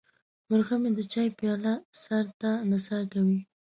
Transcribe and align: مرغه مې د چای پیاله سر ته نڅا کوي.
مرغه 0.49 0.75
مې 0.81 0.89
د 0.97 0.99
چای 1.13 1.27
پیاله 1.39 1.73
سر 2.03 2.25
ته 2.39 2.51
نڅا 2.69 2.99
کوي. 3.11 3.39